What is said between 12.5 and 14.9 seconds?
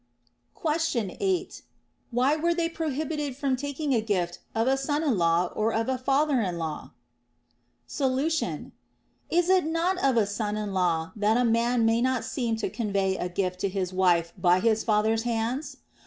to convey a gift to his wife by his